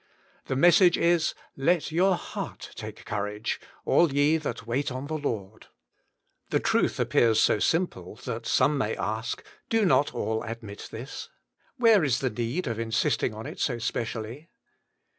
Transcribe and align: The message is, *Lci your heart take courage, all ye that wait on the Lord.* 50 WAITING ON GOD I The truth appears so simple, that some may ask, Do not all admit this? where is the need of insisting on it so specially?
The 0.45 0.55
message 0.55 0.97
is, 0.97 1.35
*Lci 1.55 1.91
your 1.91 2.15
heart 2.15 2.71
take 2.73 3.05
courage, 3.05 3.59
all 3.85 4.11
ye 4.11 4.37
that 4.37 4.65
wait 4.65 4.91
on 4.91 5.05
the 5.05 5.13
Lord.* 5.13 5.65
50 5.65 5.67
WAITING 5.67 5.75
ON 5.75 5.75
GOD 5.75 5.75
I 5.75 6.49
The 6.49 6.59
truth 6.59 6.99
appears 6.99 7.39
so 7.39 7.59
simple, 7.59 8.15
that 8.25 8.47
some 8.47 8.79
may 8.79 8.95
ask, 8.97 9.45
Do 9.69 9.85
not 9.85 10.11
all 10.15 10.41
admit 10.41 10.87
this? 10.89 11.29
where 11.77 12.03
is 12.03 12.17
the 12.17 12.31
need 12.31 12.65
of 12.65 12.79
insisting 12.79 13.35
on 13.35 13.45
it 13.45 13.59
so 13.59 13.77
specially? 13.77 14.49